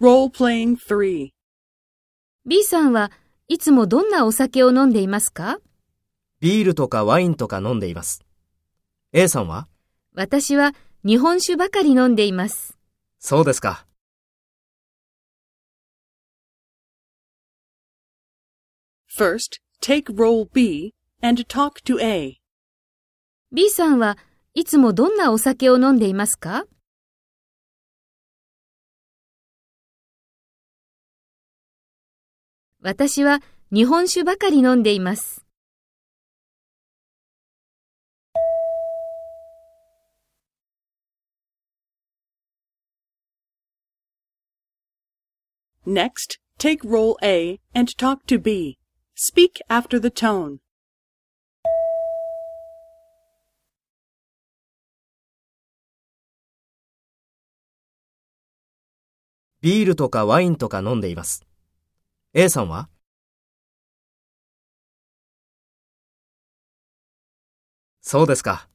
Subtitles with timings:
[0.00, 1.30] Role-playing 3.
[2.44, 3.12] B さんは
[3.46, 5.58] いつもどんなお酒を飲んでいますか？
[6.40, 8.24] ビールとかワインとか飲んでいます。
[9.12, 9.68] A さんは？
[10.12, 12.76] 私は日本酒ばかり飲んでいます。
[13.20, 13.86] そうですか。
[19.16, 20.92] First, take role B
[21.22, 22.40] and talk to A.
[23.52, 24.18] B さんは
[24.54, 26.64] いつもどんなお酒を飲んでいますか？
[32.86, 33.40] 私は
[33.72, 35.46] 日本酒ばかり飲んでいます。
[45.86, 48.76] Next, take role A and talk to B.
[49.16, 50.58] Speak after the tone.
[59.62, 61.46] ビールとかワインとか飲んでいます。
[62.36, 62.88] A さんは？
[68.02, 68.68] そうですか。